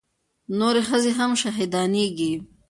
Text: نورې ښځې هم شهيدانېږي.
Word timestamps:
نورې 0.59 0.81
ښځې 0.87 1.11
هم 1.19 1.31
شهيدانېږي. 1.41 2.33